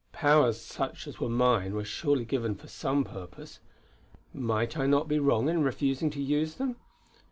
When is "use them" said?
6.23-6.77